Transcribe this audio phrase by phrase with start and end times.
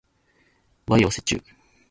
[0.87, 1.39] 和洋折衷